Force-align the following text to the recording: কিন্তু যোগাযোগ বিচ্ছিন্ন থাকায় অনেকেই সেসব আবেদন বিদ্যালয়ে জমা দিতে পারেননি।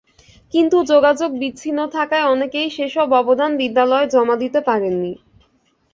কিন্তু 0.53 0.77
যোগাযোগ 0.83 1.29
বিচ্ছিন্ন 1.39 1.79
থাকায় 1.87 2.25
অনেকেই 2.25 2.67
সেসব 2.69 3.09
আবেদন 3.13 3.51
বিদ্যালয়ে 3.57 4.11
জমা 4.13 4.35
দিতে 4.35 4.59
পারেননি। 4.61 5.13